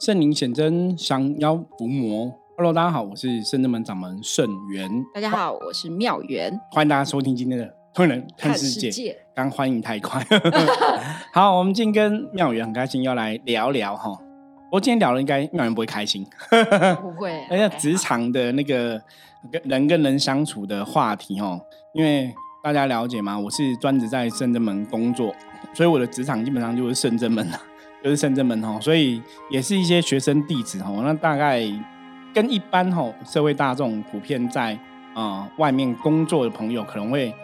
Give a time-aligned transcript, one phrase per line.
[0.00, 2.34] 圣灵显真，降妖伏魔。
[2.56, 4.90] Hello，大家好，我是圣真门掌门圣元。
[5.12, 6.58] 大家好，我是妙元。
[6.70, 9.12] 欢迎大家收听今天的《突然看世界》。
[9.34, 10.26] 刚欢迎太快。
[11.34, 14.18] 好，我们今天跟妙元很开心，要来聊聊哈。
[14.72, 16.26] 我今天聊了，应该妙元不会开心。
[17.02, 17.38] 不会。
[17.52, 18.98] 而且职场的那个
[19.52, 21.60] 跟人跟人相处的话题哦，
[21.92, 23.38] 因为大家了解吗？
[23.38, 25.34] 我是专职在圣真门工作，
[25.74, 27.60] 所以我的职场基本上就是圣真门了。
[28.02, 31.62] 就是圣真门吼，所以也是一些学生弟子吼，那大概
[32.32, 34.78] 跟一般吼社会大众普遍在
[35.14, 37.34] 啊外面工作的朋友可能会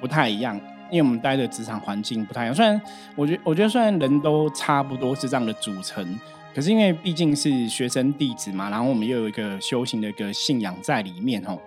[0.00, 0.56] 不太一样，
[0.90, 2.54] 因为我们待的职场环境不太一样。
[2.54, 2.80] 虽然
[3.14, 6.18] 我觉我觉得虽然人都差不多是这样的组成，
[6.54, 11.60] 可是因为毕竟是学生弟子嘛，然后我们又有一个修行的一个信仰在里面吼，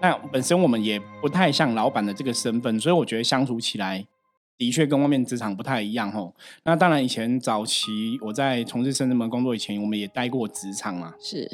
[0.00, 4.06] 那本身我们也不太像老板的这个身份，所以我觉得相处起来。
[4.58, 6.34] 的确跟外面职场不太一样吼。
[6.64, 11.12] 那当然，以前早期我在从事深圳门工作以前，我们也待过职场嘛。
[11.20, 11.48] 是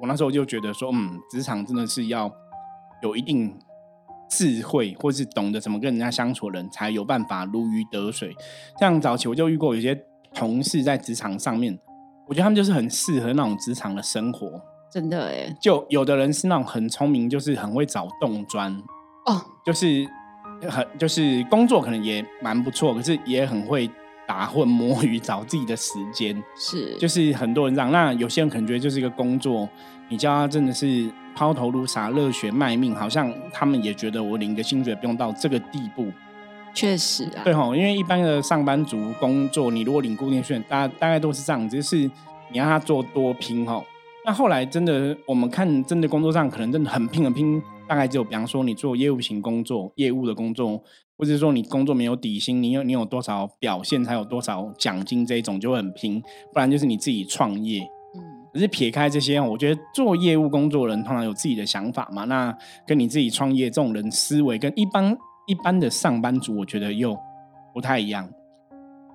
[0.00, 2.32] 我那时候就觉得说，嗯，职场真的是要
[3.02, 3.54] 有一定
[4.28, 8.34] 智慧，或是懂得怎么跟人家相处的人，才有办法如鱼得水。
[8.80, 9.94] 像早期我就遇过有些
[10.32, 11.78] 同事在职场上面，
[12.26, 14.60] 我觉得他们就是很适合那种职场的生活。
[14.90, 18.72] 真的哎，就有的人是那种很聪明，就是很会找洞砖
[19.26, 20.06] 哦，就是。
[20.68, 23.88] 很就是工作可能也蛮不错，可是也很会
[24.26, 26.42] 打混摸鱼找自己的时间。
[26.56, 27.90] 是，就是很多人这样。
[27.92, 29.68] 那有些人可能觉得就是一个工作，
[30.08, 36.10] 你叫他真的是抛头颅洒热血卖命，好像他们也觉得我领个薪水不用到这个地步。
[36.72, 41.98] 确实啊，对吼，因为一般的上班族工作，你如果领固定薪水，大大概都是这样，就是
[42.50, 43.84] 你让他做多拼吼。
[44.26, 47.62] 那后来真的，我们看真的工作上可能真的很拼很拼。
[47.88, 50.82] 大概只有，比方说你做业务型工作，业务的工作，
[51.16, 56.22] 或者说你工作没有底薪，你有你有多少表现才有多少奖金，这一种就会很拼。
[56.52, 57.80] 不然就是你自己创业，
[58.16, 58.22] 嗯。
[58.52, 62.24] 可是撇开这些，我觉得做业务工作人通常有自己的想法嘛。
[62.24, 65.16] 那跟你自己创业这种人思维，跟一般
[65.46, 67.18] 一般的上班族，我觉得又
[67.74, 68.30] 不太一样。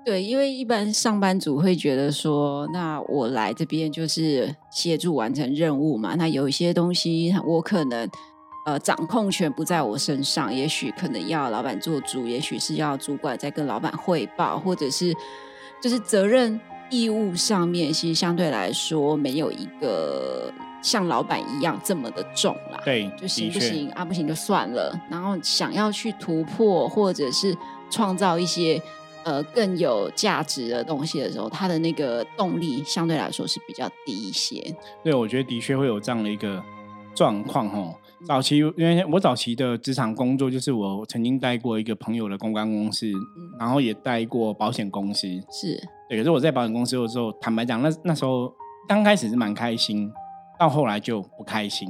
[0.05, 6.15] 对，因为一般上班族会觉得说，那我来这边就是协助完成任务嘛。
[6.15, 8.07] 那有一些东西，我可能。
[8.69, 15.11] 呃，掌控权不在我身上，也许可能要老板做主，也许是要主管在跟老板汇报，或者是
[15.81, 16.59] 就是责任
[16.91, 20.53] 义务上面，其实相对来说没有一个
[20.83, 22.79] 像老板一样这么的重啦。
[22.85, 24.05] 对，就行不行啊？
[24.05, 24.95] 不行就算了。
[25.09, 27.57] 然后想要去突破，或者是
[27.89, 28.79] 创造一些
[29.23, 34.63] 呃更有价值的东西的时候，他的那个动力相对来说是比较低一些。
[35.03, 36.63] 对，我觉得的确会有这样的一个
[37.15, 37.95] 状况哦。
[38.27, 43.07] 早期，因为我早期的职场工作就是我曾经带过一个朋友的公关公司，
[43.57, 45.27] 然后也带过保险公司。
[45.49, 46.17] 是，对。
[46.17, 48.51] 可是我在保险公司的时候，坦白讲，那那时候
[48.87, 50.11] 刚开始是蛮开心，
[50.59, 51.87] 到后来就不开心。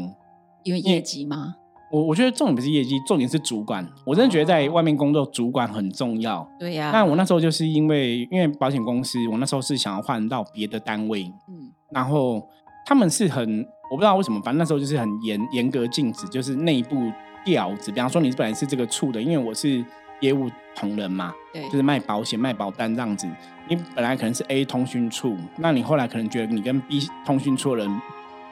[0.64, 1.56] 因为业绩吗？
[1.92, 3.84] 我我觉得重点不是业绩，重点是主管。
[4.06, 6.48] 我真的觉得在外面工作，主管很重要。
[6.60, 6.92] 对呀。
[6.94, 11.24] 那我那时候就是因为因为保险公司，我那时候是想要换到别的单位。
[11.48, 11.72] 嗯。
[11.92, 12.48] 然后
[12.86, 13.68] 他们是很。
[13.90, 17.12] 我不知道为什么，反正那时候就是很严严格禁止，就是内部
[17.44, 17.92] 调子。
[17.92, 19.84] 比方说，你本来是这个处的，因为我是
[20.20, 23.28] 业务同仁嘛，对，就是卖保险、卖保单这样子。
[23.68, 28.02] 你本来可能是 A 通讯处，那你后来可能觉得你跟 B 通讯处的人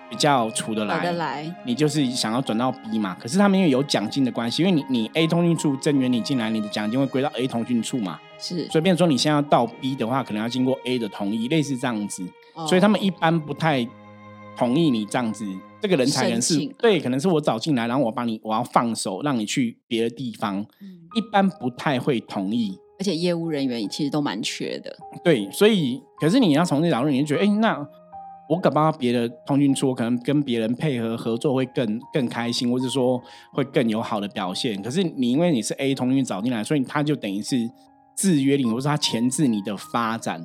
[0.10, 3.16] 比较处得来，得来，你就是想要转到 B 嘛。
[3.20, 8.68] 可是他们因为有奖金的关系，因为你你 A 通讯处增援你进来，你的奖金会归到 A 通讯处嘛，是。
[8.70, 12.28] 所以，变说你现在要到 B 的话，可能要经过 A 的同意，类似这样子。
[12.68, 13.88] 所以他们一般不太。
[14.58, 15.46] 同意你这样子，
[15.82, 20.66] 这个人才能是对，可能是我找进来，然后我帮你，我要放手让你去别的地方，
[21.16, 22.78] 一般不太会同意。
[23.00, 24.98] 而且业务人员其实都蛮缺的。
[25.24, 27.88] 对，所以可是你要从这角度，你就觉得，哎，那
[28.50, 33.22] 我搞不好别的通讯处，可能跟别人配合合作会更更开心，或者说
[33.54, 34.82] 会更有好的表现。
[34.82, 37.70] 可是你因为你是 A 通讯找进来，所以他就等于是
[38.16, 40.44] 制约你，或是他钳制你的发展，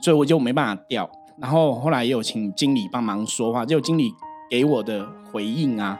[0.00, 1.10] 所以我就没办法调。
[1.36, 4.12] 然后后来也有请经理帮忙说话，就经理
[4.50, 5.98] 给我的回应啊，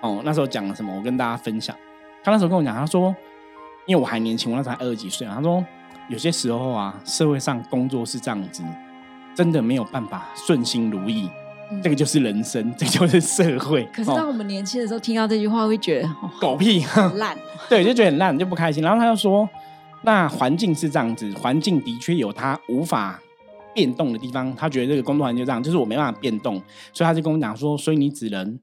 [0.00, 1.74] 哦，那时候讲了什么，我跟大家分享。
[2.24, 3.14] 他那时候跟我讲，他说，
[3.86, 5.64] 因为我还年轻，我那时候才二十几岁，他说
[6.08, 8.62] 有些时候啊，社会上工作是这样子，
[9.34, 11.28] 真的没有办法顺心如意，
[11.82, 13.84] 这个就是人生，这就是社会。
[13.92, 16.08] 可是当我们年轻的时候听到这句话，会觉得
[16.40, 16.84] 狗屁
[17.16, 17.36] 烂，
[17.68, 18.82] 对，就觉得很烂，就不开心。
[18.82, 19.48] 然后他又说，
[20.02, 23.18] 那环境是这样子，环境的确有它无法。
[23.74, 26.54] 变动的地方，他觉得这个工作环境就这样，就是我没办法变动，
[26.92, 28.58] 所以他就跟我讲说，所以你只能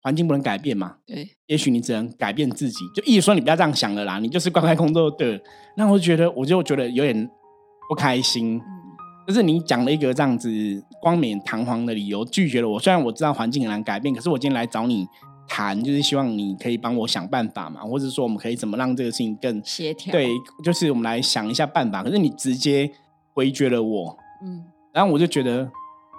[0.00, 5.40] 环境不能改变嘛，对，也许你只能改变自己，就意思说你不要这样想了啦，你就是乖乖工作对。
[5.76, 7.30] 那我就觉得，我就觉得有点
[7.88, 8.60] 不开心，
[9.26, 10.50] 就是你讲了一个这样子
[11.00, 12.78] 光冕堂皇的理由，拒绝了我。
[12.78, 15.06] 虽然我知道环境很难改变，可是我今天来找你
[15.48, 20.12] 谈，就是希望你可以帮我想办法嘛，或者说我们可以怎么让这个事情更协调。
[20.12, 20.28] 对，
[20.62, 22.02] 就是我们来想一下办法。
[22.02, 22.90] 可是你直接
[23.32, 25.70] 回绝了我，嗯，然后我就觉得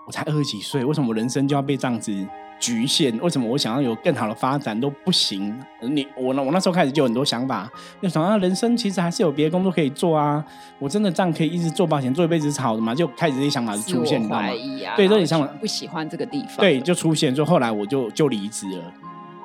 [0.07, 2.13] 我才二十几岁，为什么我人生就要被这样子？
[2.59, 3.17] 局限？
[3.19, 5.53] 为什么我想要有更好的发展都不行？
[5.81, 6.41] 你我呢？
[6.41, 7.69] 我那时候开始就有很多想法，
[8.01, 10.41] 就想啊，人生其实还是有别的工作可以做啊。
[10.79, 12.95] 我真的这样可以一直做保险做一辈子是好的嘛？
[12.95, 14.47] 就开始这些想法就出现，你知道吗？
[14.95, 17.35] 对，这些想法不喜欢这个地方，对，就出现。
[17.35, 18.93] 就后来我就就离职了。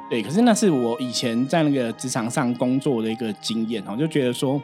[0.08, 4.62] 对，可是那是我以前在那个职场上工作的一个经验，我就觉得说，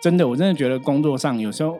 [0.00, 1.78] 真的，我真的觉得工作上有时候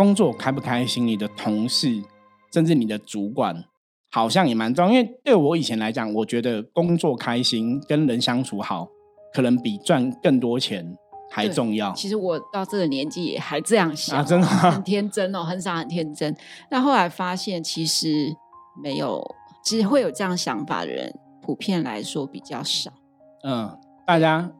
[0.00, 2.02] 工作开不开心，你的同事
[2.50, 3.62] 甚至你的主管。
[4.10, 8.88] 好像也蛮重要，因为对我以前来讲，我觉得工作开心、跟人相处好，
[9.34, 10.96] 可能比赚更多钱
[11.30, 11.92] 还重要。
[11.92, 16.34] 其实我到这个年纪也还这样想，真的 很天真哦，很傻很天真。
[16.70, 18.34] 但后来发现，其实
[18.82, 19.22] 没有，
[19.62, 22.90] 其实会有这样想法的人，普遍来说比较少。
[23.44, 24.50] 嗯，大家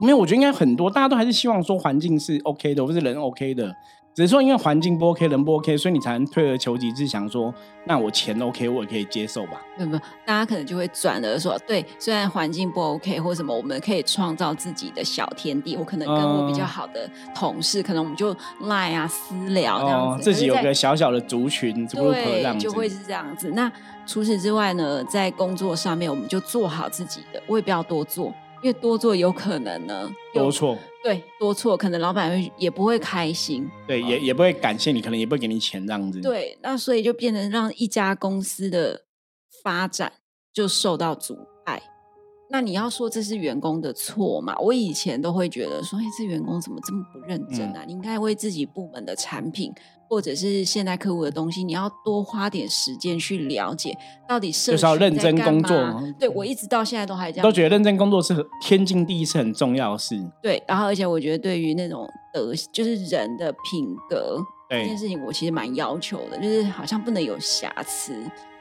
[0.00, 3.72] 没有，我觉得应该很多，大家都还是希望说环境是 OK 的，或是人 OK 的。
[4.18, 7.54] 只是说，因为环境不 OK，人不 OK，所以你才能退而求其次，想说，
[7.84, 9.62] 那我钱 OK，我也可以接受吧？
[9.76, 9.92] 没有，
[10.26, 15.76] 大家可能就会转而说，对，虽然环境不 OK 或什么，我们可以创造自己的小天地。
[15.76, 23.52] 我可能跟我比较好的同事，可能我们就赖啊私聊这样子，自己有个小小的族群，对，就会是这样子。
[23.52, 23.70] 那
[24.04, 28.34] 除此之外呢，在工作上面，我们就做好自己的，我也不要多做。
[28.62, 36.20] 因为多做有可能呢，多错对多错，可能老板会也不会开心，对也也不会感谢你，可能也不会给你钱这样子。
[36.20, 39.02] 对，那所以就变成让一家公司的
[39.62, 40.12] 发展
[40.52, 41.80] 就受到阻碍。
[42.50, 44.56] 那你要说这是员工的错嘛？
[44.58, 47.84] 我以前都会觉得说，哎，这员工怎么这么不认真啊？
[47.86, 49.72] 你应该为自己部门的产品。
[50.10, 53.94] 或者是现在客户的东西，你要多花点时间去了解，
[54.26, 56.02] 到底就是要认真工作。
[56.18, 60.18] 对我一直到现在都还这样，都觉得认真工作是天经地义，是很重要的事。
[60.42, 64.38] 对，然后而且我觉得对于那种德，就是人的品格
[64.70, 68.14] 这件事情，我其实蛮要求的，就是好像不能有瑕疵。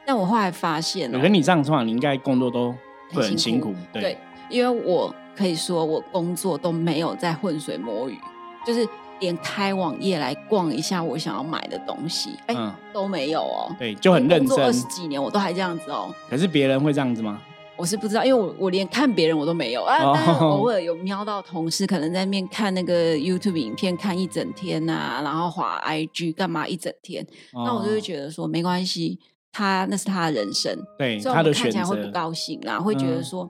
[0.05, 2.75] 但我后来发现，我跟你这样说，你应该工作都
[3.13, 3.73] 很辛苦。
[3.93, 4.17] 对，
[4.49, 8.17] 因为我可以说我工作都没有在浑水摸鱼，
[8.65, 8.87] 就是。
[9.19, 12.55] 连开网页来逛一下我想要买的东西，哎，
[12.93, 13.75] 都没有哦。
[13.79, 14.63] 对，就很认真。
[14.63, 16.13] 二十几年我都还这样子哦。
[16.29, 17.41] 可是别人会这样子吗？
[17.75, 19.97] 我是不知道，因为我我连看别人我都没有啊。
[20.13, 29.17] 但是偶尔 有瞄到同事可能在面看那个 YouTube 影片看一整天呐，然后滑 IG 干嘛一整天，那我就会觉得说没关系。
[29.57, 33.49] 他那是他的人生，对他的选择会不高兴啦，会觉得说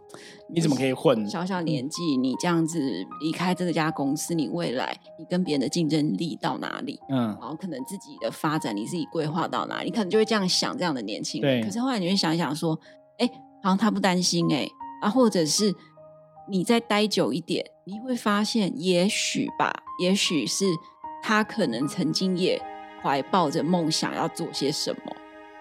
[0.50, 1.30] 你怎么可以混？
[1.30, 2.80] 小小年纪你这样子
[3.20, 6.98] 离开这家公司，你未来你跟别人的竞争力到哪里？
[7.10, 9.90] 嗯，然后可能自己的发展你自己规划到哪里？
[9.90, 11.62] 你可能就会这样想，这样的年轻人。
[11.62, 12.80] 可是后来你会想一想说，
[13.18, 13.30] 哎，
[13.62, 14.66] 好像他不担心哎，
[15.02, 15.76] 啊，或者是
[16.50, 20.64] 你再待久一点，你会发现也许吧，也许是
[21.22, 22.62] 他可能曾经也
[23.04, 25.14] 怀抱着梦想要做些什么。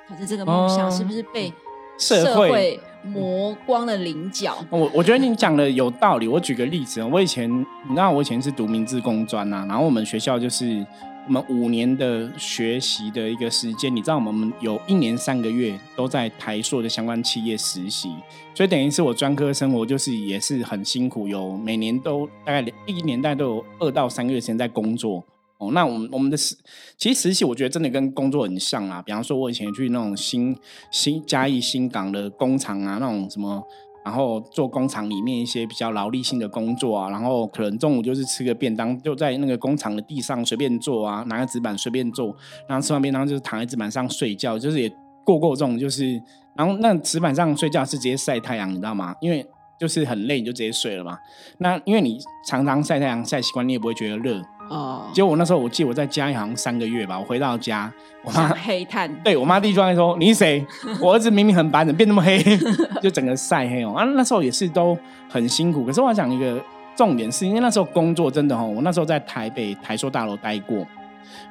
[0.08, 1.52] 可是这个梦想是不是被
[1.98, 4.56] 社会磨光了棱角？
[4.70, 6.28] 我我觉得你讲的有道理。
[6.28, 10.86] 我举个例子，我以前你知道，我以前是读明治工专呐，然后我们学校就是
[11.26, 18.10] 我们五年的学习的一个时间，你知道，我们有一年三个月都在台硕的相关企业实习，
[18.54, 25.24] 所以等于是我专科生活就是也是很辛苦，有每年都大概一年代都有二到三个月时间在工作。
[25.58, 26.54] 哦，那我们我们的实
[26.98, 29.00] 其实实习，我觉得真的跟工作很像啊。
[29.00, 30.54] 比方说，我以前去那种新
[30.90, 33.62] 新嘉义新港的工厂啊，那种什么，
[34.04, 42.36] 然后做工厂里面一些比较劳力性的工作啊，然后可能中午就是吃个便当，就在那个工厂的地上随便坐啊，拿个纸板随便坐，
[42.68, 44.92] 然后吃完便当就是躺在纸板上睡觉，就是也
[45.24, 46.20] 过过这种就是，
[46.54, 49.14] 然后那纸板上睡觉是直接晒太阳，你知道吗？
[49.22, 49.44] 因为
[49.80, 51.18] 就是很累，你就直接睡了嘛。
[51.58, 54.42] 那因为你常常晒太阳晒习惯，你也不会觉得热。
[54.68, 57.92] 哦，结果我那时候我记得我在家好像三个月吧，我回到家，
[58.24, 60.66] 我妈黑炭，对我妈第一句话说：“你是谁？
[61.00, 62.42] 我儿子明明很白，怎么变那么黑？
[63.00, 65.84] 就整个晒黑哦。”啊，那时候也是都很辛苦。
[65.84, 66.60] 可是我讲一个
[66.96, 70.78] 重点，是因为那时候工作真的哦，我那时候在台北台塑大楼待过，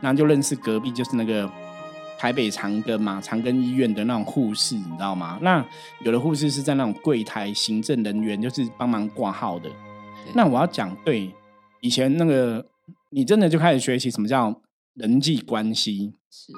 [0.02, 1.50] 然后就认识隔壁就是那个
[2.20, 5.40] 台北长庚嘛，长庚医院的那种护士，你知道吗？
[5.42, 5.64] 那
[6.02, 9.70] 有的护士是在那种柜台行政人员，就是帮忙挂号的。
[10.34, 11.34] 那我要讲对
[11.80, 12.66] 以前那个。
[13.10, 14.62] 你真的就开始学习什么叫
[14.94, 16.14] 人际关系？
[16.30, 16.52] 是，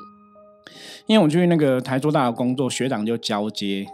[1.06, 3.86] 因为我去那个台中大的工作，学长就交接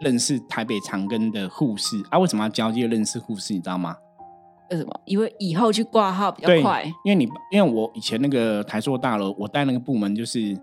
[0.00, 2.18] 认识台北长庚的护士啊。
[2.18, 3.52] 为什么要交接认识护士？
[3.54, 3.96] 你知道吗？
[4.70, 5.00] 为什么？
[5.04, 6.84] 因为以后去挂号比较快。
[7.04, 10.56] 因为你因为我以前那个台塑大楼，我带那个部门就是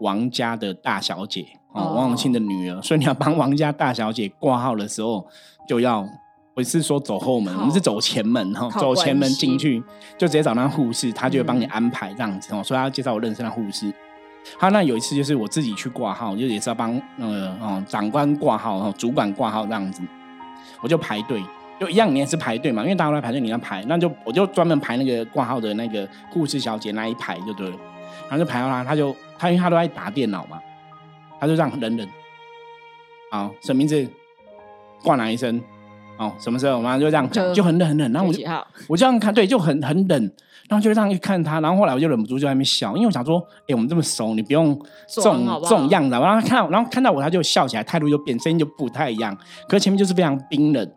[0.00, 5.26] 王家的大小姐哦，哦王永庆的女儿，所以你要帮王家大小姐挂号的时候，
[5.66, 6.06] 就要
[6.56, 9.78] 不是说走后门，我们是走前门哈，走前门进去
[10.16, 13.92] 就直接找那护士，他就会帮你嗯安排这样子哦，所以他介绍我认识那护士。
[14.56, 20.00] 好，那有一次就是我自己去挂号，就也是要帮呃哦长官挂号哦，主管挂号这样子，
[20.80, 21.44] 我就排队，
[21.78, 27.76] 就一样，你也是排队嘛，因为大家都在排队，你要排，那就我就专门排那个挂号的那个护士小姐那一排就对了，
[28.30, 30.58] 然后就排到他，他就他因为他都在打电脑嘛，
[31.38, 32.08] 他就这样忍忍，
[33.30, 34.08] 好，什么名字？
[35.02, 35.62] 挂哪一声？
[36.18, 36.76] 哦，什么时候？
[36.76, 38.42] 我妈就这样讲，就就很冷很冷，然后我就？
[38.88, 40.20] 我这样看，对，就很很冷，
[40.68, 46.20] 然后就这样去看他，然后后来我就忍不住就在那边笑，因为我想说，哎、我们这么熟，你不用这种这种样子啊。
[46.20, 49.36] 然后他看到，然后看到我，他就笑起来，态度就变，声音就不太一样。
[49.68, 50.90] 可是前面就是非常冰冷，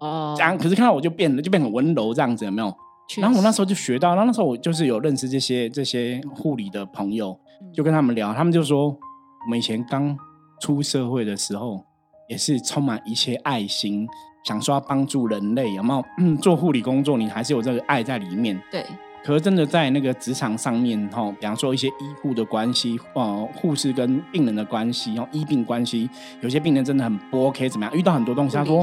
[0.00, 2.72] 哦这样，可是看到我就变了，就变很温柔这样子，有没有？
[3.20, 10.16] 然后我那时候就学到，然后那时候我就是有认识这些这些护理的朋友，嗯就跟他们聊，他们就说，我们以前刚
[10.60, 11.84] 出社会的时候，
[12.28, 14.06] 也是充满一切爱心，
[14.42, 16.04] 想说要帮助人类，有没有？
[16.18, 18.60] 嗯，做护理工作，你还是有这个爱在里面。
[18.70, 18.84] 对
[19.22, 21.92] 可是真的在那个职场上面，哈，比方说一些医
[22.22, 26.08] 护的关系，呃，护士跟病人的关系，然后医病关系，
[26.40, 27.94] 有些病人真的很不 OK，怎么样？
[27.94, 28.82] 遇到很多东西，他说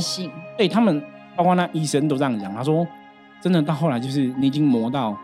[0.55, 1.03] 对他们，
[1.35, 2.85] 包括那医生都这样讲，他说，
[3.41, 5.17] 真的到后来就是你已经磨到，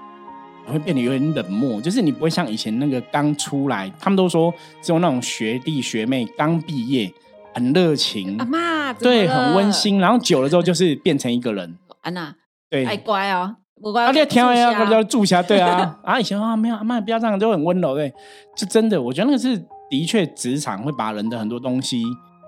[0.65, 7.13] 会变得有点冷漠，就是你不会像以前那个刚出来，他们都说只有那种学弟学妹刚毕业，
[7.53, 9.71] 很热情阿，妈对，很温。
[9.71, 12.35] 馨，然后久了之后就是变成一个人，安娜，
[12.69, 14.05] 对，爱乖哦，我乖。
[14.05, 18.13] 啊，你听呀，要要住下，对啊， 啊，以前啊没有，阿妈不要这样，就很温柔，对，
[18.55, 19.57] 就真的，我觉得那个是
[19.89, 22.03] 的确，职场会把人的很多东西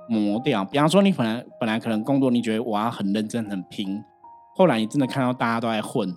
[0.09, 0.63] 磨掉。
[0.65, 4.03] 比方说，你本来本来可能工作，你觉得我要很认真、很拼，
[4.55, 6.13] 后来你真的看到大家都在混，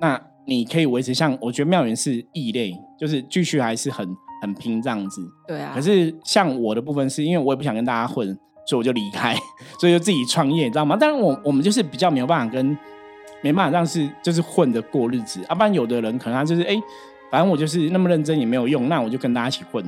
[0.00, 4.06] 那你可以维持像我觉得妙元是异类，就是继续还是很
[4.40, 5.22] 很拼这样子。
[5.46, 5.72] 对啊。
[5.74, 8.26] 可是像我的部分是因为我也不想跟大家混，
[8.66, 9.34] 所以我就离开，
[9.78, 10.96] 所以就自己创业，你知道吗？
[10.96, 12.76] 当然我我们就是比较没有办法跟
[13.42, 16.76] 没办法让是就是混着过日子，要、不然有的人可能他就是哎、
[17.30, 19.84] 反正我就是那么认真也没有用，那我就跟大家一起混。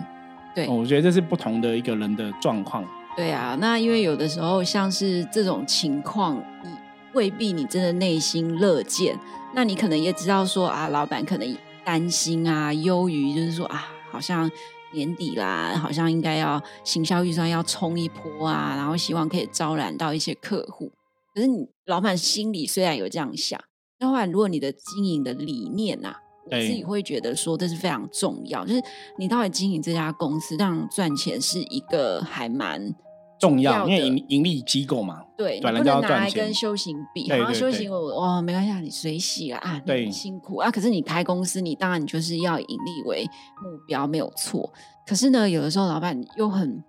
[0.54, 2.84] 对哦我觉得这是不同的一个人的状况。
[3.16, 6.70] 对啊，那因为有的时候像是这种情况，你
[7.12, 9.18] 未必你真的内心乐见，
[9.52, 14.50] 那你可能也知道说啊，老板可能担心啊、忧于，就是说啊，好像
[14.92, 20.90] 年底啦，好像应该要行销预算要冲一波啊，然后希望可以招揽到一些客户。
[21.34, 23.60] 可是你老板心里虽然有这样想，
[23.98, 28.82] 但后来如果你的经营的理念啊，我自己会觉得说这是非常重要，就是
[29.16, 32.92] 你到底经营这家公司，让赚钱是一个还蛮
[33.40, 40.70] 重要，因为盈盈利机构嘛，对，不能拿来跟修行比，好像对对对修行我哦没关系，啊，你随喜了啊，你对很辛苦啊。
[40.70, 43.24] 可是你开公司，你当然你就是要盈利为
[43.62, 44.70] 目标，没有错。
[45.06, 46.84] 可是呢，有的时候老板又很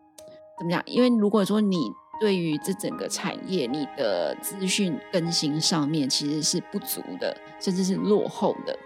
[0.59, 0.83] 怎么讲？
[0.85, 1.77] 因为如果说你
[2.19, 8.77] 对于这整个产业，你的资讯更新上面其实是不足的，甚至是落后的，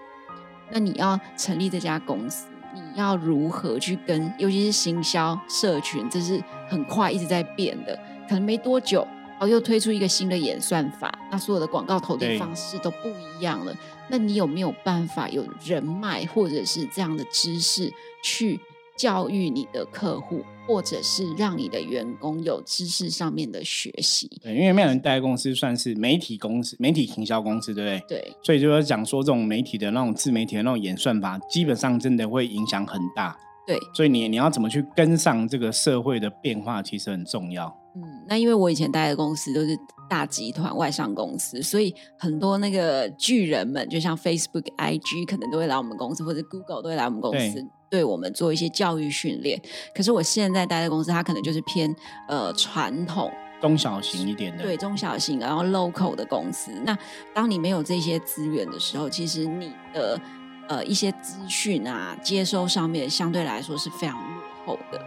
[0.72, 7.96] 那你要成立这家公司，你要如何去跟，尤其是行销社群，这是很快一直在变的，
[8.28, 9.08] 可能没多久，
[9.40, 13.76] 哦，又推出一个新的演算法，那所有的广告投递方式都不一样了。
[14.08, 17.92] 那你有没有办法有人脉或者是这样的知识
[18.24, 18.60] 去
[18.96, 24.30] 教育你的客户，或者是让你的员工有知识上面的学习？
[24.44, 28.20] 对，因为没有人代公司算是媒体公司、媒体行销公司，对不对？
[28.20, 33.36] 对所以就是讲说，这种媒体的那种自媒体的那种演算法，基本上真的会影响很大。
[33.66, 37.66] 对，所以你你要怎么去跟上这个社会的变化，其实很重要。
[37.96, 39.78] 嗯，那因为我以前待的公司都是
[40.10, 49.60] 大集团外商公司，所以很多那个巨人们，就像 Facebook、IG，可能都会来我们公司，或者 Google 都会来我们公司，对我们做一些教育训练。
[49.96, 51.96] 可是我现在待的公司，它可能就是偏
[52.28, 53.32] 呃传统，
[53.62, 56.72] 中小型一点的，对中小型，然后 local 的公司。
[56.84, 56.98] 那
[57.34, 60.20] 当你没有这些资源的时候，其实你的
[60.68, 65.00] 呃一些资讯啊接收上面相对来说是非常落后的。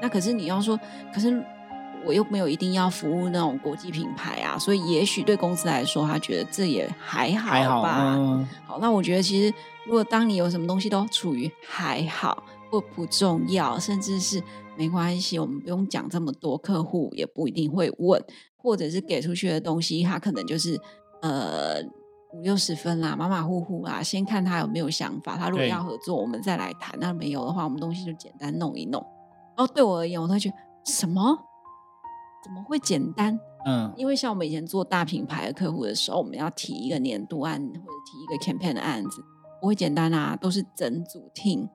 [0.00, 0.78] 那可是你要说，
[1.12, 1.44] 可是
[2.06, 8.14] 我又没有一定要服务那种国际品牌啊，所以也许对公司来说，他觉得这也还好还好吧。
[8.16, 14.42] 嗯，好，那我觉得其实如果当你有什么东西都处于还好或不重要，甚至是
[14.78, 18.24] 没关系，我们不用讲这么多，客户也不一定会问，
[18.56, 20.80] 或者是给出去的东西，他可能就是
[21.20, 21.82] 呃
[22.32, 29.04] 五六十分啦，马马虎虎啦，先看他有没有想法，他如果要合作，我们再来谈；那没有的话，我们东西就简单弄一弄。
[29.56, 31.38] 然后对我而言，我都会觉得什么？
[32.42, 33.38] 怎么会简单？
[33.66, 39.22] 嗯，因为像我们以前做大品牌的客户的时候，我们要提一个年度案或者提一个 campaign 的案子，
[39.60, 41.68] 不会简单啊，都是整组 team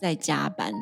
[0.00, 0.72] 在加班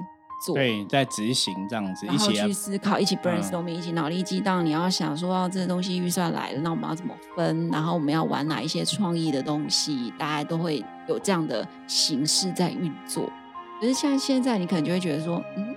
[0.40, 4.64] 做，对，在执行这样子，然后去思考，一起嗯 brainstorming，、一起脑力激荡。
[4.64, 7.69] 你要想说，哦，这个东西预算来了，那我们要怎么分？
[7.71, 10.12] 然后我们要玩哪一些创意的东西？
[10.19, 13.31] 大家都会有这样的形式在运作。
[13.81, 15.75] 可是像现在，你可能就会觉得说，嗯，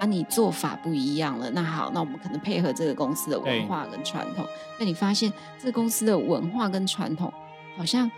[0.00, 1.50] 啊，你做法不一样了。
[1.50, 4.46] 那好，那我们可能配合这个公司的文化跟传统。
[4.78, 7.32] 那你发现这个公司的文化跟传统
[7.76, 8.10] 好像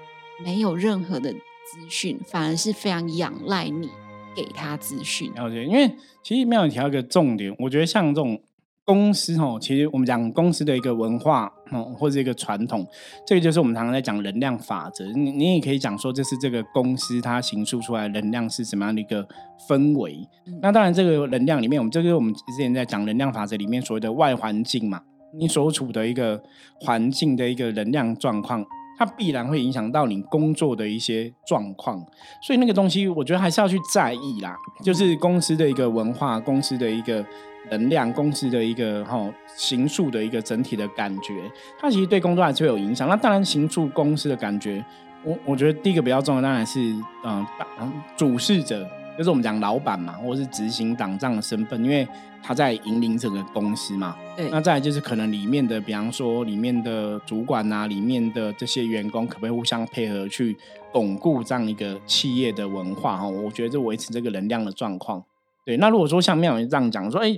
[0.42, 3.90] 没有任何的资讯，反而是非常仰赖你
[4.34, 5.32] 给他资讯。
[5.34, 5.90] 了解，因为
[6.22, 8.40] 其实妙有提到一个重点，我觉得像这种
[8.84, 12.86] 公司哦，其实我们讲公司的一个文化哦，或者一个传统，
[13.26, 15.06] 这个就是我们常常在讲能量法则。
[15.12, 19.26] 你你也可以讲说，这是这个公司它形塑出来能量是什么样的一个
[19.68, 20.18] 氛围。
[20.46, 25.00] 嗯那当然，这个能量里面，我们这个我们之前在讲能量法则里面所谓的外环境嘛，
[25.38, 26.42] 你所处的一个
[26.80, 28.64] 环境的一个能量状况。
[28.98, 32.04] 它必然会影响到你工作的一些状况，
[32.42, 34.56] 所以那个东西我觉得还是要去在意啦。
[34.82, 37.24] 就是公司的一个文化，公司的一个
[37.70, 41.32] 能量，公司的一个哈形塑的一个整体的感觉，
[41.80, 43.08] 它其实对工作还是会有影响。
[43.08, 44.84] 那当然，行数公司的感觉，
[45.24, 46.80] 我我觉得第一个比较重要，当然是
[47.24, 52.06] 嗯，大嗯主事者，就是我们讲老板嘛，或者是执行党这样的身份，因为
[52.42, 54.16] 他在引领整个公司嘛。
[54.36, 60.56] 对，那再来就是可能里面的，比方说里面的主管啊，里面的这些员工，可不可以互相配合去
[60.92, 63.28] 巩固这样一个企业的文化哈？
[63.28, 65.22] 我觉得这维持这个能量的状况。
[65.64, 67.30] 对，那如果说像妙云这样讲说，哎，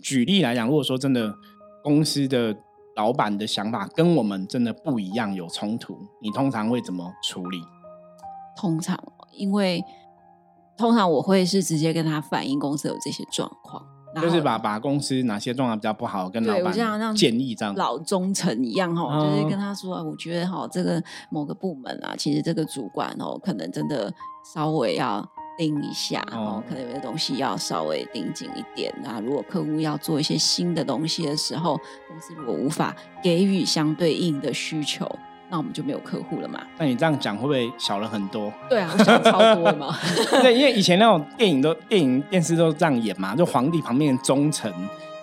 [0.00, 1.34] 举例来讲，如果说真的
[1.82, 2.56] 公司的
[2.96, 7.60] 老板的想法跟我们真的不一样，有冲突，你通常会怎么处理？
[8.56, 8.98] 通常
[9.32, 9.84] 因为
[10.78, 13.84] 通常我会是直接跟他反映公司有这些状况，
[14.22, 16.72] 就是把把公司哪些状况比较不好，跟老板
[17.14, 17.74] 建议这样。
[17.74, 24.12] 老忠诚一样哈，哦就是跟他说，啊我觉得哈这个某个部门啊，其实这个主管哦，可能真的
[24.54, 28.94] 稍微要盯一下哦哦，可能有些东西要稍微盯紧一点。
[29.02, 31.76] 那如果客户要做一些新的东西的时候，
[32.08, 35.04] 公司如果无法给予相对应的需求，
[35.50, 36.60] 那我们就没有客户了嘛？
[36.78, 38.52] 那你这样讲会不会小了很多？
[38.68, 39.96] 对啊，我想超多的嘛。
[40.42, 44.72] 对，因为以前那种电影都电影电视都这样演嘛，就皇帝旁边的忠臣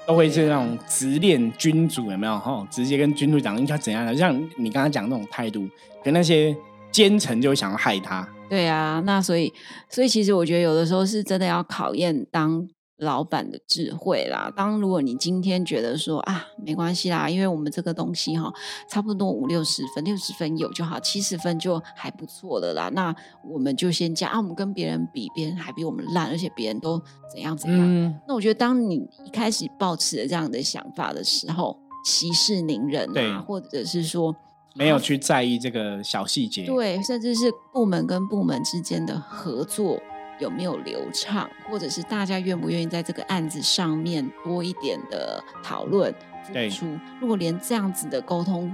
[0.08, 2.38] 都会是那种直恋君主，有没有？
[2.40, 5.68] 哈，直接跟君主讲应该怎样的，像你刚刚讲那种态度，
[6.04, 6.56] 跟那些
[6.92, 8.28] 奸臣就会想要害他。
[8.48, 9.52] 对啊，那所以，
[9.90, 14.52] 所以其实我觉得有的时候是真的要考验当老板的智慧啦。
[14.56, 18.54] 当如果你今天觉得说啊，没关系啦，因为我们这个东西哈，
[18.90, 22.90] 差不多五六十分，六十分有就好，七十分就还不错的啦。
[22.94, 27.80] 那我们就先加啊，我们跟别人比，别人还比我们烂，而且别人都怎样怎样。
[27.82, 34.36] 嗯，那我觉得，当你一开始抱持了这样的想法的时候，息事宁人对啊，或者是说
[34.74, 36.66] 没有去在意这个小细节。
[36.66, 40.00] 对，甚至是部门跟部门之间的合作
[40.40, 46.14] 有没有流畅，或者是大家愿不愿意在这个案子上面多一点的讨论
[46.54, 47.00] 对付出。
[47.20, 48.72] 如果连这样子的沟通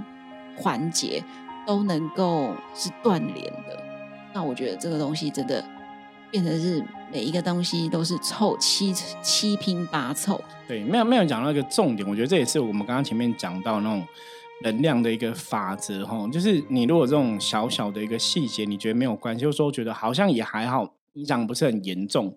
[0.55, 1.23] 环节
[1.65, 3.83] 都能够是断联的，
[4.33, 5.63] 那我觉得这个东西真的
[6.29, 10.41] 变成是每一个东西都是凑七七拼八凑。
[10.67, 14.05] 对，没有没有讲到一个重点，我觉得这也是我们刚刚前面讲到那种
[14.63, 22.33] 能量的一个法则哈，就是你如果这种小小的一个细节，你觉得没有关系，或者说觉得好像也还好，影响不是很严重，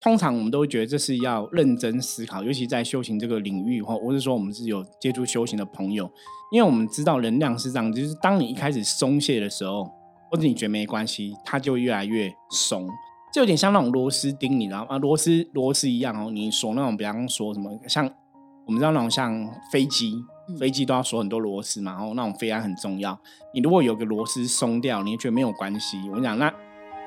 [0.00, 6.10] 通常我们都会觉得这是要认真思考，尤其在修行这个领域或或是说我们是有接触修行的朋友，
[6.52, 9.84] 因为我们知道能量是这样，就是当你一开始松懈的时候，
[10.30, 12.88] 或者你觉得没关系，它就越来越松。
[13.32, 14.96] 就有点像那种螺丝钉，你知道吗？
[14.98, 18.10] 螺丝螺丝一样哦，你锁那种，比方说什么，像
[18.66, 20.14] 我们知道那种像飞机，
[20.48, 23.18] 嗯飞机都要锁很多螺丝嘛，然后那种飞安很重要。
[23.52, 26.52] 你如果有个螺丝松掉，你觉得没有关系，我跟你讲，那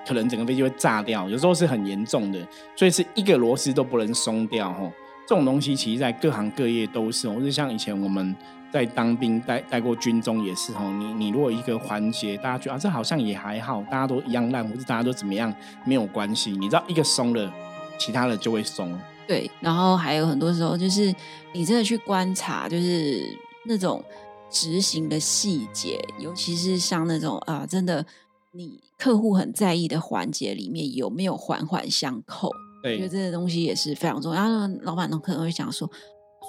[0.08, 4.92] 可能整个飞机会炸掉，有时候是很严重的，所以是一个螺丝都不能松掉哦。
[5.28, 8.36] 这种东西其实在各行各业都是哦，或者像以前我们
[8.74, 10.94] 在当兵带带过军中也是哦。
[11.00, 15.54] 你你如果一个环节大家觉得啊这好像也还好，大家都一样烂，或者大家都怎么样
[15.86, 17.54] 没有关系，你知道一个松了，
[17.98, 18.98] 其他的就会松。
[19.28, 21.14] 对，然后还有很多时候就是
[21.54, 24.04] 你真的去观察，就是那种
[24.50, 28.06] 执行的细节，尤其是像那种啊、真的
[28.52, 32.52] 你客户很在意的环节里面有没有环环相扣？
[32.84, 34.40] 对觉得这个东西也是非常重要。
[34.40, 35.90] 然后老板呢可能会想说，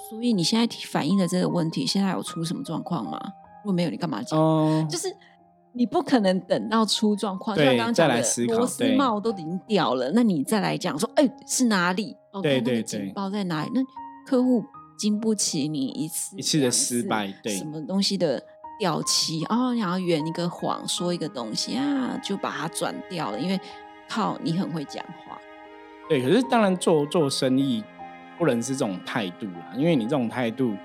[0.07, 3.19] 所以你现在反映的这个问题，现在有出什么状况吗？
[3.63, 4.39] 如果没有，你干嘛讲？
[4.39, 5.07] 哦，就是
[5.73, 12.15] 你不可能等到出状况，像刚刚讲的再来思考螺丝帽都已经掉了，那你再来讲说，哎、是哪里？
[12.33, 13.71] 哦，对对对警报在哪里？
[13.73, 13.81] 那
[14.27, 14.63] 客户
[14.99, 18.43] 经不起你一次一次的失败，对什么东西的
[18.83, 23.57] 掉漆哦，然后圆一个谎，说一个东西啊，就把它转掉了，因为
[24.09, 25.39] 靠你很会讲话。
[26.09, 27.81] 对，可是当然做做生意
[28.37, 30.75] 不能是这种态度啦，因为你这种态度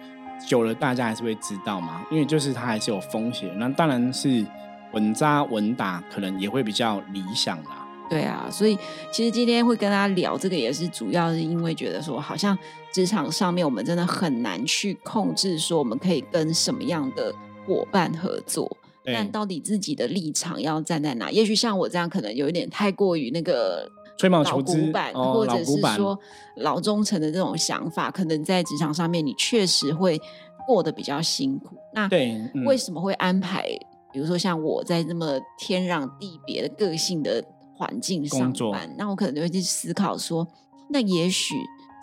[0.46, 3.50] 久了，大家还是会知道嘛，因为就是它还是有风险。
[3.58, 4.46] 那当然是
[4.92, 7.84] 稳扎稳打，可能也会比较理想啦。
[8.08, 8.78] 对啊，所以
[9.10, 12.56] 其实今天会跟大家聊这个，也是主要是因为觉得说，好像
[12.92, 17.34] 职场上面我们真的很难去控制，说我们可以跟什么样的
[17.68, 21.30] 伙伴合作，但到底自己的立场要站在哪？
[21.30, 26.18] 也许像我这样，可能有一点太过于那个吹毛求疵，或者是说
[26.56, 30.18] 老忠诚的这种想法，可能在职场上面你确实会
[30.66, 31.76] 过得比较辛苦。
[31.92, 33.68] 那对，为什么会安排？
[34.12, 37.44] 比如说像我在这么天壤地别的个性的。
[37.80, 40.44] 环境上班，那我可能就会去思考说，
[40.90, 41.54] 那也许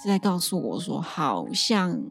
[0.01, 2.01] 是在告诉我说，好像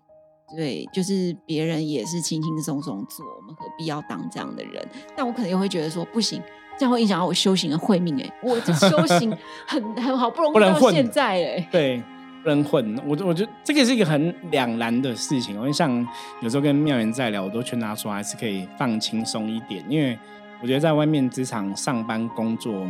[0.56, 4.86] 对，就是别人也是轻轻松松做，我们何必要当这样的人？
[5.16, 6.40] 但我可能又会觉得说，不行，
[6.78, 8.20] 这样会影响到我修行的慧命。
[8.20, 9.36] 哎，我这修行
[9.66, 12.02] 很很好不容易到现在，哎，对，
[12.42, 12.96] 不能混。
[13.06, 15.60] 我我觉得这个是一个很两难的事情。
[15.60, 16.06] 我像
[16.40, 20.18] 有时候跟妙言在聊，我都劝他说，还是可以放轻松一点，因为
[20.62, 22.86] 我觉得在外面职场上班工作。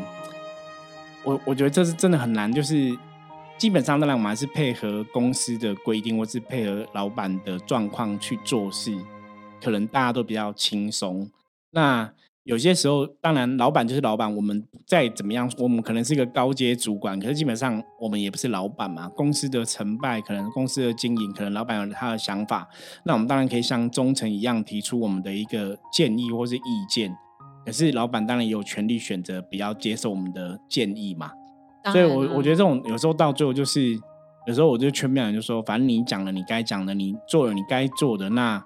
[1.24, 2.94] 我我觉得这是真的很难，就是
[3.56, 8.94] 基本上当然我们还是配合公司的规定，或是配合老板的状况去做事，
[9.62, 11.30] 可能大家都比较轻松。
[11.70, 12.12] 那
[12.42, 19.08] 有些时候，当然老板就是老板，我们再怎么样，我们可能是一个高阶主管，可是基本上我们也不是老板嘛。
[19.08, 22.68] 公司的成败，可能公司的经营，可能老板有他的想法，
[23.06, 27.16] 那我们当然可以像忠诚一样提出我们的一个建议或是意见。
[27.64, 31.30] 可是老板当然也有权利选择不要接受我们的建议嘛，
[31.92, 33.98] 所以，我我觉得这种有时候到最后就是，
[34.46, 38.62] 有时候我就劝妙人就说，反正你讲了你该讲的，你做了你该做的，那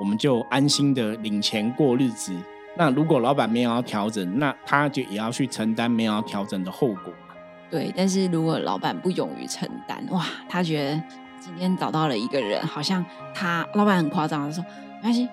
[0.00, 2.32] 我们就安心的领钱过日子。
[2.76, 7.34] 那如果老板没有要调整，那他就也要去承担没有要调整的后果嘛。
[7.70, 11.02] 对，但是如果老板不勇于承担，哇，他觉得
[11.40, 13.04] 今天找到了一个人，好像
[13.34, 14.64] 他老板很夸张的说，
[15.02, 15.28] 没关系，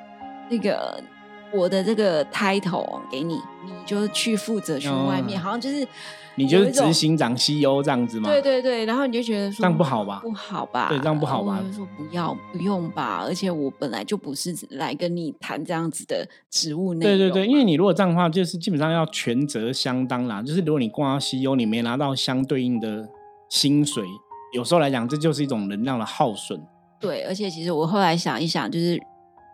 [0.50, 1.02] 那个。
[1.54, 5.88] 我的这个 title 给你，你就去负责去外面，好像就是
[6.36, 8.30] 你就是执行长 CEO 这样子嘛？
[8.30, 10.20] 对对对，然后你就觉得说这样不好吧？
[10.22, 10.90] 不好吧？
[10.90, 11.64] 对，这样不好吧？
[11.74, 17.18] 说不要不用吧，而且我本来就不是来跟你谈这样子的职务内容。
[17.18, 20.42] 对对对，因为你如果这样的话，就是基本上要权责相当啦。
[20.42, 23.08] 就是如果你挂 CEO，你没拿到相对应的
[23.50, 24.04] 薪水，
[24.54, 26.62] 有时候来讲，这就是一种能量的耗损。
[27.00, 29.02] 对，而且其实我后来想一想，就是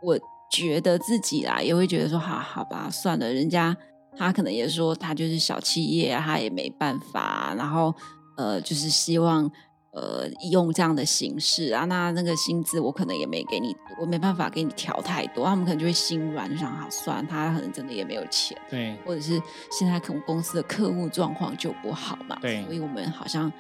[0.02, 0.20] 我。
[0.54, 3.76] 觉得自己啦，也会觉得说，好好吧，算了，人家
[4.16, 7.92] 他可能也说他就是小企业啊，他也没办法，然后
[8.38, 9.50] 呃，就是希望
[9.94, 23.52] 呃用这样的形式啊，那那个薪资我可能也没给你，我没办法给你调太多，他们可能就会心软，就想好算，他可能真的也没有钱，对，或者是现在可能公司的客户状况就不好嘛，对，所以我们好像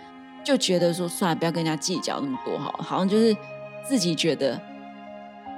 [0.45, 3.35] 就觉得说，算了，不要跟人家计较那么多，好，好像就是
[3.89, 4.61] 自己觉得。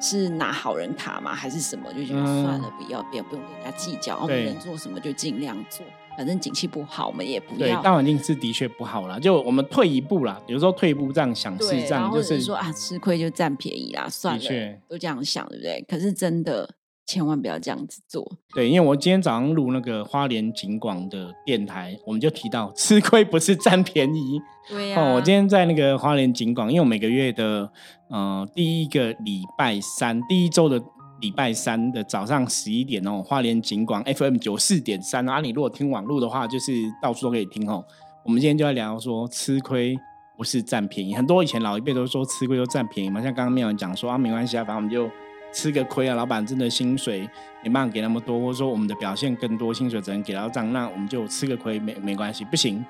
[0.02, 1.34] 是拿好人卡吗？
[1.34, 1.92] 还是什么？
[1.94, 4.20] 就觉得算了，不要，不要，不用跟人家计较。
[4.22, 5.86] 我们能做什么就尽量做。
[6.18, 7.60] 反正景气不好，我们也不要。
[7.60, 9.20] 对，大环境是的确不好啦。
[9.20, 15.86] 就我们退一步啦，有时候退一步这样想是这样，就是说啊，吃亏就占便宜啦，算了，都这样想，对不对？
[15.88, 16.70] 可是真的。
[17.06, 18.26] 千万不要这样子做。
[18.54, 24.42] 对，因为我今天早上录那个花莲景广的电台，我们就提到吃亏不是占便宜。
[24.68, 25.14] 对呀。
[25.14, 27.70] 我今天在那个花莲景广，因为我每个月的
[28.10, 30.82] 呃第一个礼拜三，第一周的
[31.22, 37.86] 礼拜三的早上十一点哦，花莲景广 FM 九四点三啊，你如果听网络的话，就是到处都可以听哦。
[38.24, 39.96] 我们今天就在聊说吃亏
[40.36, 45.08] 不是占便宜，很多以前老一辈都说吃亏都占便宜嘛，像刚刚妙人讲说啊，没关系啊，反正我们就。
[45.56, 46.16] 吃个亏啊！
[46.16, 47.28] 老板真的薪水
[47.64, 52.86] 没办法给那么多，或者说我们的表现更多，薪水只能给到这样，那我们就吃个亏没没关系，不行。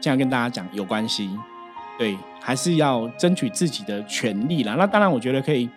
[0.00, 1.28] 这样跟大家讲有关系，
[1.98, 4.74] 对，还是要争取自己的权利啦。
[4.78, 5.68] 那当然，我觉得可以。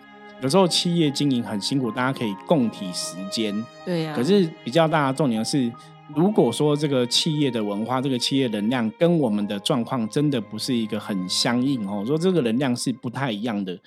[0.42, 3.54] 有时候企业经营很辛苦，大家可以共体时间。
[3.84, 4.14] 对呀。
[4.16, 5.70] 可是比较大的重点是，
[6.16, 13.78] 如果说这个企业的文化、这个企业能量跟我们的状况真的不是一个很相应哦，说这个能量是不太一样的。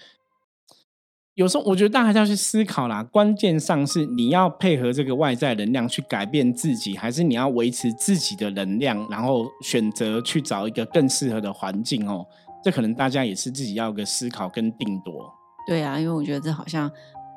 [1.35, 12.23] 有时候我觉得大家还是要去思考啦，关键上是你要配合这个外在能量去改变自己，还是你要维持自己的能量，然后选择去找一个更适合的环境哦。
[12.63, 15.33] 这可能大家也是自己要个思考跟定夺。
[15.65, 16.89] 对啊，因为我觉得这好像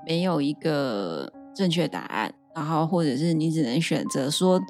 [0.06, 4.60] 没有一个正确答案，然后或者是你只能选择说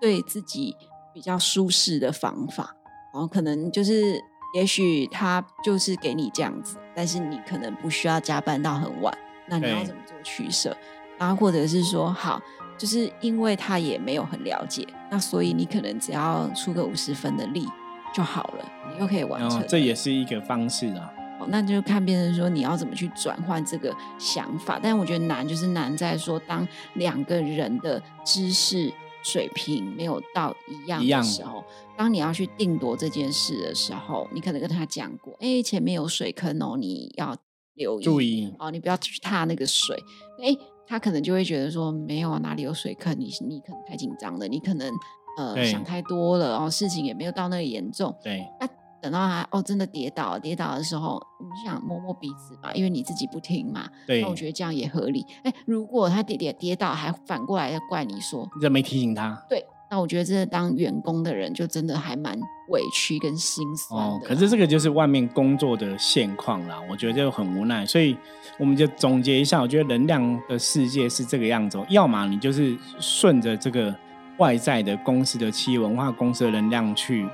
[0.00, 0.72] 对自己
[1.12, 2.76] 比较舒适的方法，
[3.12, 4.20] 然后可能就是
[4.54, 10.76] 也许他就是给你这样子，但是你可能不需要加班到很晚，那你要怎么做取舍？
[11.18, 12.40] 然后或者是说，好，
[12.76, 17.66] 就是因为他也没有很了解，那所以你可能只要出个五十分的力
[18.14, 19.64] 就好了，你又可以完成。
[19.66, 21.10] 这也是一个方式啊。
[21.38, 24.80] 哦，那就看别人说你要怎么去转换这个想法。
[24.82, 28.90] 但是我觉得难，就是难在说，当两个人的知识
[29.26, 31.64] 水平没有到一样的时候。
[31.98, 37.36] 当你要去定夺这件事的时候，你可能跟他讲过，哎，前面有水坑哦，你要
[37.74, 39.96] 留意，注意哦，你不要去踏那个水。
[40.40, 43.18] 哎，他可能就会觉得说，没有啊，哪里有水坑？
[43.18, 44.92] 你你可能太紧张了，你可能
[45.38, 48.14] 呃想太多了，然后事情也没有到那个严重。
[48.22, 48.68] 对，那
[49.06, 53.88] 等到他哦真的跌倒，跌倒的时候，你想摸摸鼻子嘛，因为你自己不听嘛。
[54.04, 55.24] 对，那我觉得这样也合理。
[55.44, 59.40] 哎，如果他跌跌跌倒，还反过来要怪你说，你怎么没提醒他？
[59.48, 59.64] 对。
[59.88, 62.36] 那我觉得，这当员工的人就真的还蛮
[62.70, 64.16] 委屈跟心酸的。
[64.16, 67.86] 哦，可是这个就是外面工作的现况啦，我觉得就很无奈。
[67.86, 68.16] 所以
[68.58, 73.94] 我们就总结一下，我觉得能量的世界是这个样子：要么你就是顺着这个
[74.38, 77.24] 外在的公司的企业文化、公司的能量去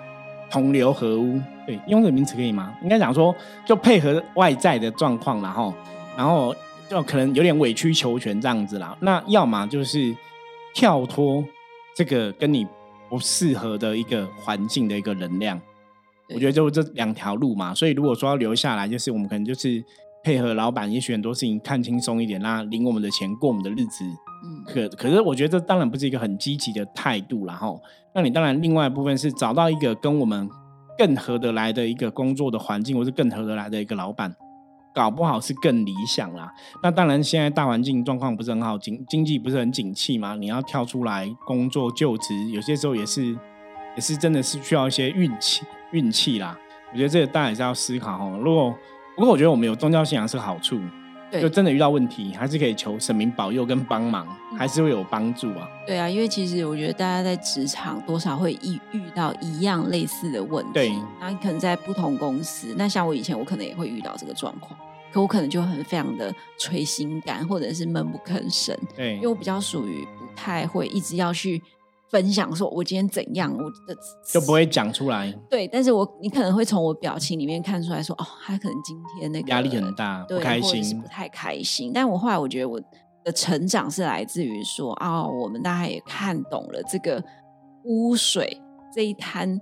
[0.50, 1.40] 同流合污。
[1.66, 2.74] 对，用这个名词可以吗？
[2.82, 5.74] 应该讲说，就配合外在的状况，然后，
[6.16, 6.54] 然后
[6.88, 8.96] 就可能有点委曲求全这样子啦。
[9.00, 10.14] 那要么就是
[10.74, 11.44] 跳脱。
[11.94, 12.66] 这个跟你
[13.10, 15.60] 不适合的一个环境的一个能量，
[16.34, 17.74] 我觉得就这两条路嘛。
[17.74, 19.84] 所以如果说要留下来，就是我们可能就是
[20.24, 24.06] 配合老板，也许很多事情看轻松一点，那领我们的钱过我们的日子。
[24.42, 27.78] 嗯，可可是我觉得这当然不是一个很积极的态度，然后，
[28.14, 30.48] 那你当然另外一部分是找到一个跟我们
[31.02, 34.32] 更合得来的一个工作的环境，或是更合得来的一个老板。
[34.94, 36.52] 搞不好是更理想啦。
[36.80, 40.36] 那当然，现在大环境状况不是很好，经经济不是很景气嘛。
[40.36, 43.36] 你要跳出来工作就职，有些时候也是
[43.96, 46.56] 也是真的是需要一些运气运气啦。
[46.92, 48.38] 我觉得这个大家也是要思考哦。
[48.40, 48.72] 如果
[49.16, 50.78] 不过，我觉得我们有宗教信仰是好处。
[51.40, 54.26] 就真的遇到问题，还是可以求神明保佑跟帮忙，
[54.58, 55.68] 还是会有帮助啊。
[55.86, 60.72] 对啊，因为其实我觉得大家在职场多少会遇遇到一样类似的问题。
[60.74, 64.78] 对，那可能在不同公司，那像我以前我可能也会遇到这个状况，
[65.12, 68.76] 可我可能就很非常的垂心肝，或者是闷不吭声。
[68.94, 71.62] 对，因为我比较属于不太会一直要去。
[72.12, 73.98] 分享说，我今天怎样，我的
[74.30, 75.32] 就不会讲出来。
[75.48, 81.90] 对，但是我你可能会从我表情里面看出来说，哦，他可能今天那个压力很大，不开心，不太开心。
[81.92, 82.78] 但我后来我觉得我
[83.24, 87.24] 的成长是来自于说，哦，我们大家也看懂了这个
[87.84, 88.60] 污水
[88.94, 89.58] 这一滩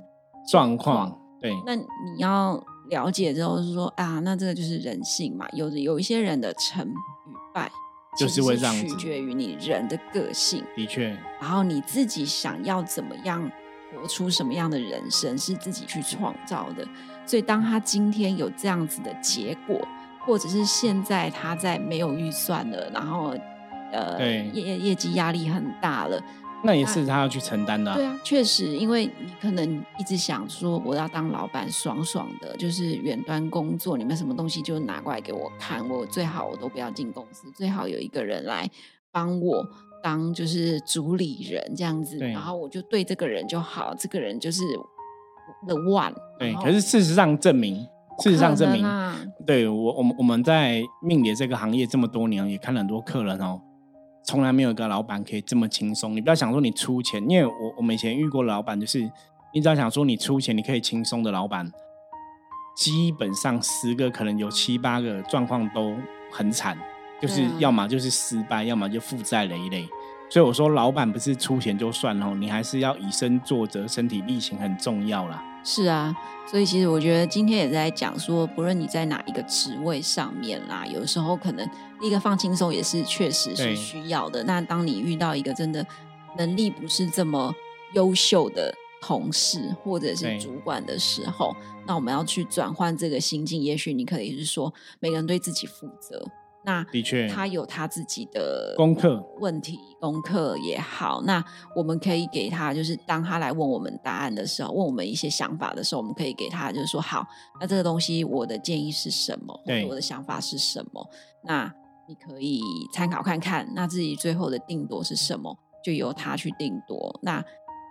[0.51, 1.17] 状况。
[1.41, 1.85] 对，那你
[2.19, 2.61] 要
[2.91, 7.71] 了解之后是说，啊，那这个就是人性嘛，有有一些人的成与败。
[8.19, 11.17] 就是会取决于你人的个性，的确。
[11.41, 13.51] 然后你自己想要怎么样
[13.95, 16.87] 活出什么样的人生，是自己去创造的。
[17.25, 19.87] 所以，当他今天有这样子的结果，
[20.21, 23.35] 或者是现在他在没有预算了，然后
[23.93, 24.21] 呃，
[24.53, 26.21] 业业绩压力很大了。
[26.63, 27.95] 那也是他要去承担的。
[27.95, 38.69] 对啊，确实，因为你可能一直想说我要当老板，爽爽的，就是远端工作，你们什么东西就拿过来给我看，我最好我都不要进公司，最好有一个人来
[39.11, 39.67] 帮我
[40.03, 44.63] 当就是主理人这样子，然后我就对这个人就好，这个人就是
[45.67, 46.15] the one。
[46.39, 47.87] 对，可是事实上证明，
[48.23, 48.87] 事实上证明，
[49.47, 53.61] 对我我们我们在命理这个行业这么多年，也看了很多客人哦。
[54.23, 56.15] 从来没有一个老板可以这么轻松。
[56.15, 59.01] 你不要想说你出钱，因为我我们以前遇过老板，就是
[59.53, 61.71] 你只要想说你出钱，你可以轻松的老板，
[62.77, 65.95] 基本上十个可能有七八个状况都
[66.31, 66.79] 很惨，
[67.21, 69.89] 就是要么就是失败，要么就负债累累。
[70.29, 75.45] 所以我说，老板不是出钱就算哦，你还是要以身作则，身体力行很重要啦。
[75.63, 76.17] 是啊，
[76.51, 81.69] 所以其实我觉得今天也在讲说，不论你在哪一个职位上面啦，有时候可能
[82.01, 84.43] 一个放轻松也是确实是需要的。
[84.45, 85.87] 那当你遇到一个真的
[86.39, 87.55] 能力不是这么
[87.93, 91.55] 优秀的同事或者是主管的时候，
[91.87, 93.63] 那我们要去转换这个心境。
[93.63, 96.27] 也许你可以是说，每个人对自己负责。
[96.63, 101.23] 那的确，他有他自己的功课问题，功课也好。
[101.23, 101.43] 那
[101.75, 107.27] 我们可以给他，就是当他来问我们答案的时候，问我们一些想法的时候，我们可以给他，就是说，好，
[107.61, 109.59] 那这个东西我的建议是什么？
[109.65, 111.07] 对，我的想法是什么？
[111.45, 111.73] 那
[112.07, 112.61] 你可以
[112.93, 113.67] 参考看看。
[113.75, 115.57] 那自己最后的定夺是什么？
[115.83, 117.19] 就由他去定夺。
[117.23, 117.43] 那。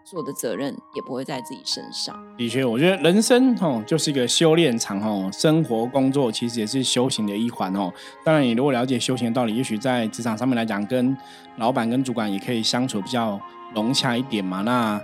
[0.10, 2.20] 做的责任也不会在自己身上。
[2.36, 7.94] 的确，我觉得人生哦就是一个修炼场哦，生活工作其实也是修行的一环哦。
[8.24, 11.16] 当然，你如果了解修行的道理，也许在职场上面来讲，跟
[11.58, 13.40] 老板跟主管也可以相处比较
[13.76, 14.62] 融洽一点嘛。
[14.64, 15.00] 那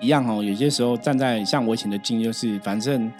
[0.00, 3.12] 一样哦，有些时候站在像我以前的经，就是反正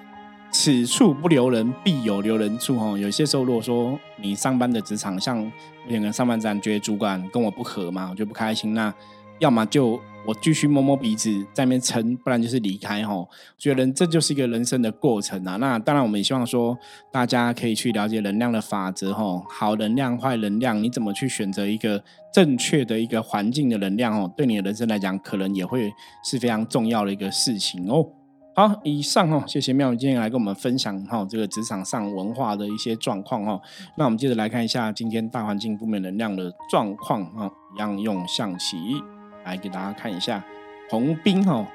[0.51, 2.97] 此处不留人，必有留人处哦。
[2.97, 5.53] 有些时候，如果说你上班的职场，像我
[5.89, 8.93] 两个上班站，觉得主管跟我不合嘛，我就不开心，那
[9.39, 10.01] 要么就。
[10.27, 13.25] 我继续摸摸鼻子在那边撑，不然就是离开哈。
[13.57, 15.55] 觉得人这就是一个人生的过程啊。
[15.59, 16.77] 那当然，我们也希望说
[17.13, 19.41] 大家可以去了解能量的法则哈。
[19.49, 22.03] 好能量、坏能量，你怎么去选择一个
[22.35, 24.29] 正确的一个环境的能量哦？
[24.37, 25.93] 对你的人生来讲，可能也会
[26.25, 28.05] 是非常重要的一个事情哦。
[28.57, 33.63] 好，以上哦，谢谢妙宇今天来跟我们分享哈这个职场上文化的一些状况哦。
[33.97, 38.77] 那我们接着来看一下今天大环境负面能量的状况啊，一样用象棋。
[39.47, 40.45] 来给大家看一下
[40.91, 41.67] 红冰哦，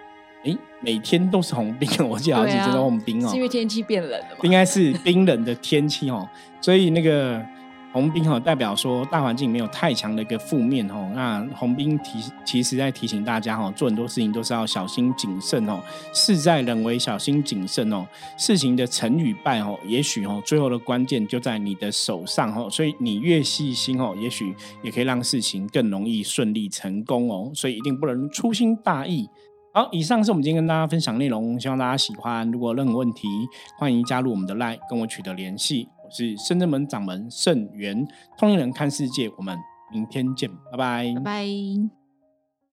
[0.43, 4.37] 哎，每天都是红冰， 我记得好几天都红冰哦，是因为天气变冷了吗？
[4.43, 6.29] 应该是冰冷的天气哦，
[6.61, 7.43] 所以那个。
[7.91, 15.81] 红兵哈代表说大环境没有太强的一个负面哦，那红兵提其实在提醒大家哈，做很多事情都是要小心谨慎哦，
[16.13, 18.07] 事在人为，小心谨慎哦。
[18.37, 27.51] 事情的成与败哦，也许哦最后的关键就在你的手上哦，所以你越细心哦，也许也可以让事情更容易顺利成功哦。
[27.53, 29.27] 所以一定不能粗心大意。
[29.73, 32.49] 好，以上是我们今天跟大家分享内容，希望大家喜欢。
[32.51, 33.27] 如果任何问题，
[33.77, 35.87] 欢迎加入我们的 LINE 跟我取得联系。
[36.11, 38.05] 是深圳门掌门盛元
[38.37, 39.57] 通灵人看世界，我们
[39.91, 42.00] 明天见，拜拜，拜拜。